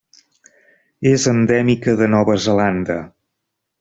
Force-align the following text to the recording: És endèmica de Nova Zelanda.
És 1.11 1.27
endèmica 1.33 1.95
de 2.01 2.07
Nova 2.15 2.39
Zelanda. 2.47 2.97